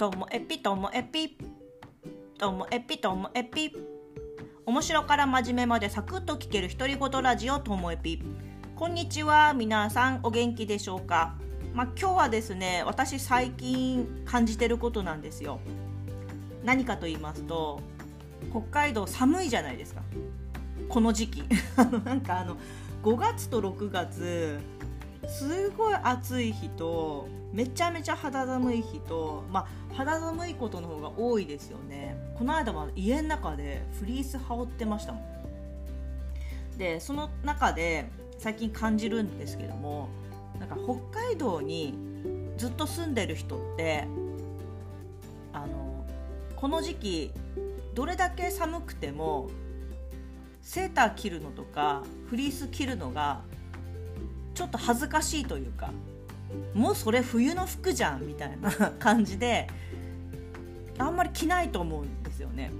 [0.00, 1.36] ともえぴともえぴ
[2.38, 3.70] ともえぴともえぴ
[4.64, 8.22] 面白から真面目までサクッと聞ける独り言ラジオともえぴ
[8.76, 11.34] こんにちは皆さんお元気でしょうか？
[11.74, 15.60] まあ、今日はですね私最近感じてることなんですよ。
[16.64, 17.82] 何かと言いますと
[18.52, 20.00] 北海道寒いじゃないですか。
[20.88, 21.44] この時期。
[22.06, 22.56] なんかあの
[23.02, 24.60] 5月と6月
[25.28, 32.16] すごい暑い日とめちゃめちゃ肌寒い日と、まあ、肌寒いことの方が多いですよね。
[32.36, 36.78] この間は家の中でフリース羽織ってましたもん。
[36.78, 38.06] でその中で
[38.38, 40.08] 最近感じるんですけども
[40.58, 41.94] なんか北海道に
[42.56, 44.06] ずっと住んでる人って
[45.52, 46.06] あの
[46.56, 47.32] この時期
[47.94, 49.50] どれだけ寒くても
[50.62, 53.42] セーター着るのとかフリース着るのが
[54.60, 55.90] ちょっと恥ずかしいというか
[56.74, 59.68] もうそれ冬の服じゃんみたいな 感じで
[60.98, 62.70] あんまり着ないと思うんですよね。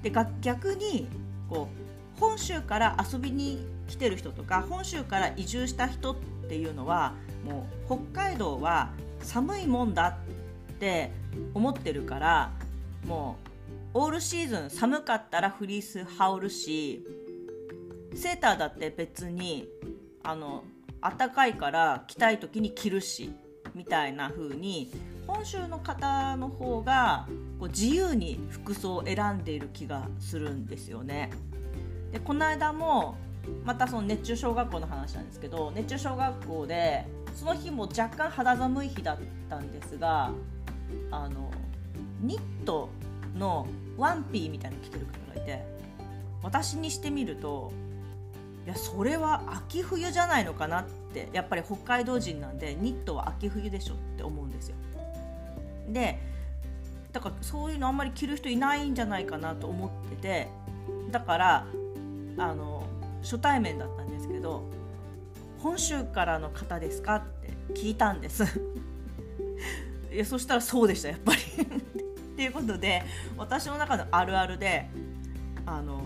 [0.00, 1.08] で逆に
[1.48, 1.68] こ
[2.16, 6.16] う本州から遊びに来てる人とか本州から移住した人っ
[6.48, 10.16] ていうのはもう北海道は寒いもんだ
[10.72, 11.10] って
[11.52, 12.52] 思ってるから
[13.08, 13.38] も
[13.92, 17.04] うオールシーズン寒かったらフリース羽織るし
[18.14, 19.68] セーターだって別に
[20.22, 20.62] あの
[21.04, 23.30] 暖かいから着たい時に着るし
[23.74, 24.90] みたいな風に
[25.26, 27.26] 本州の方の方が
[27.60, 31.30] こう自由に服装を選んでいる気がするんですよね。
[32.10, 33.16] でこの間も
[33.64, 39.18] またその熱中小学校の話なんですけど熱中小学校でその日も若干肌寒い日だっ
[39.50, 40.30] たんですが
[41.10, 41.50] あの
[42.20, 42.88] ニット
[43.36, 43.66] の
[43.98, 45.62] ワンピーみたいなの着てる方がいて
[46.42, 47.72] 私にしてみると
[48.64, 54.76] いやそれは秋冬じゃないのかなってやっぱり北海道人なんでニットは秋冬でしょって思うんですよ。
[55.88, 56.18] で
[57.12, 60.48] だからそういうのあんまり着る人いないんじゃないかなと思ってて
[61.10, 61.66] だから
[62.38, 62.84] あの
[63.22, 64.64] 初対面だったんですけど
[65.62, 68.44] 「本州からの方ですか?」って聞いたんです
[70.12, 73.02] いやそしたらそうでしたやっぱり っていうことで
[73.36, 74.88] 私の中のあるあるで
[75.66, 76.02] あの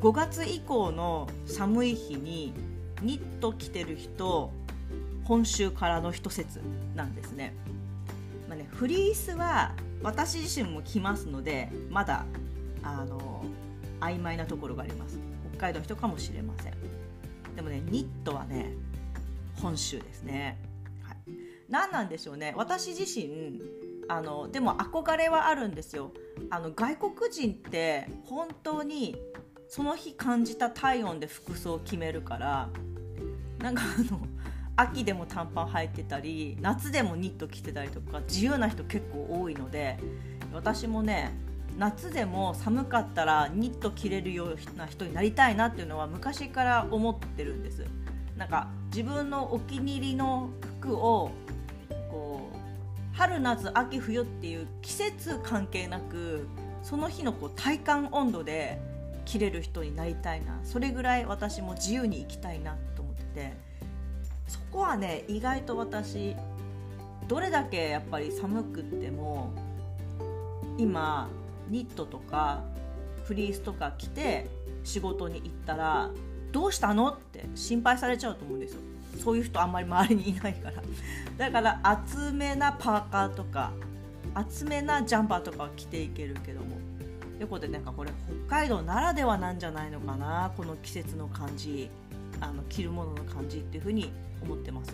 [0.00, 2.54] 5月以降の寒い日に
[3.02, 4.52] ニット着てる人
[5.24, 6.60] 本州からの一説
[6.94, 7.54] なんですね,、
[8.48, 12.24] まあね、フリースは私自身も着ますのでまだ
[12.82, 13.44] あの
[14.00, 15.18] 曖昧なところがあります。
[15.52, 16.74] 北海道の人かもしれません。
[17.54, 18.72] でもねニットはね
[19.60, 20.58] 本州ですね、
[21.02, 21.16] はい、
[21.68, 22.54] 何なんでしょうね。
[22.56, 23.60] 私自身
[24.08, 26.12] あのでも憧れはあるんですよ。
[26.48, 29.16] あの外国人って本当に
[29.70, 32.68] その日感じた体温で服装を決めるから
[33.60, 34.20] なんかあの
[34.74, 39.96] 秋でも短パン履いてたり夏でもニット着てたりとか自由な人結構多いので
[40.52, 41.32] 私もね
[41.78, 47.86] 夏でも寒かったらニット着れるような人になりたいなっていうのは昔から思ってるんです。
[48.36, 50.50] なんか自分のお気に入りの
[50.80, 51.30] 服を
[52.10, 56.48] こう春夏秋冬っていう季節関係なく
[56.82, 58.89] その日のこう体感温度で
[59.30, 60.58] 着れる人になりたいな。
[60.64, 63.70] それぐらい私も自由に生きたいなと思ってて。
[64.48, 66.34] そこはね意外と私
[67.28, 69.52] どれだけやっぱり寒くっても
[70.76, 71.28] 今
[71.68, 72.64] ニットとか
[73.26, 74.48] フリースとか着て
[74.82, 76.10] 仕事に行ったら
[76.50, 78.80] どうしたのって心配されちゃうと思うんですよ。
[79.22, 80.82] そういう人あんまり周りにいないから。
[81.38, 83.70] だから厚めなパーカーとか
[84.34, 86.76] 厚めなジャンパーとかは着ていけるけども
[87.42, 88.10] いうことでなんかこれ
[88.48, 91.90] 北海道ならではなんじゃないのかなこの季節の感じ
[92.40, 94.12] あの着るものの感じっていうふうに
[94.42, 94.92] 思ってます。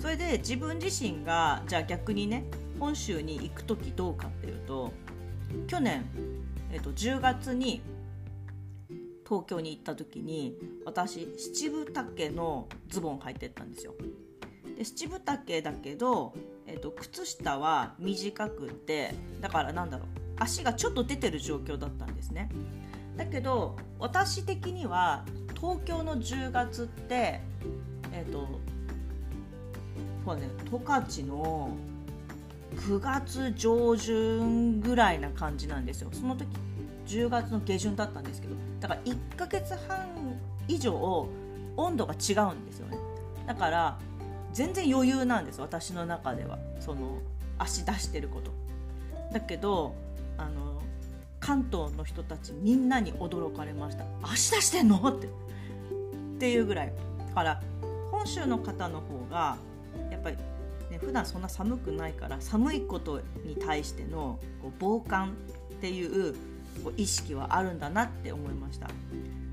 [0.00, 2.44] それで自分自身がじゃあ逆にね
[2.78, 4.92] 本州に行く時どうかっていうと
[5.66, 6.04] 去年、
[6.72, 7.80] えー、と10月に
[9.26, 13.94] 東京に行った時に私七分丈のズボン履いてったんですよ。
[14.76, 16.34] で七分丈だけど、
[16.66, 22.48] えー、と靴下は短くってだからなんだろう足がちょっと出てる状況だったんですね。
[23.16, 27.40] だけど私的には東京の10月って
[28.12, 28.48] えっ、ー、と
[30.24, 31.76] そうね十勝の
[32.76, 36.10] 9月上旬ぐらいな感じなんですよ。
[36.12, 36.48] その時
[37.06, 40.06] 10月の下旬だったんですけどだから1ヶ月半
[40.66, 41.28] 以上
[41.76, 42.98] 温度が違うんですよね。
[43.46, 43.98] だから
[44.52, 46.58] 全然余裕なんです私の中では。
[46.80, 47.18] その
[47.58, 48.50] 足出してること。
[49.32, 49.94] だけど
[50.38, 50.82] あの
[51.40, 54.04] 関東の人たちみんなに驚かれました。
[54.22, 54.96] 足出してんの？
[54.96, 55.26] って。
[55.26, 55.30] っ
[56.38, 56.92] ていうぐらい。
[57.28, 57.62] だから
[58.10, 59.56] 本州の方の方が
[60.10, 60.36] やっぱり、
[60.90, 65.34] ね、普段そんな寒くないから寒いことに対してのこう防寒
[65.74, 66.34] っていう
[66.82, 68.88] こう意識はあるんだなって思いました。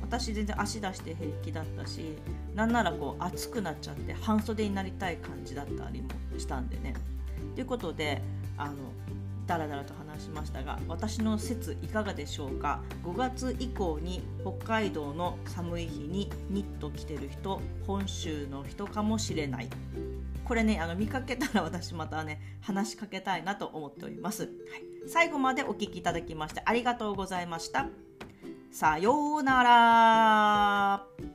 [0.00, 2.16] 私全然足出して平気だったし
[2.54, 6.94] なんならこう暑くなっちゃって半袖になりたい感じだったりもしたんでね。
[7.54, 8.22] ということで
[8.56, 8.74] あの
[9.46, 19.68] だらだらと話しましたが私の説いかがでしょうか？5月以降に北海道の寒い日にニット着てる人本州の人かもしれない。
[20.44, 24.52] これねあの見かけたら私またね話しかけたいなと思っております、はい、
[25.06, 27.88] 最後までお聴きいただきましてありがとうございました。
[28.70, 31.33] さようなら。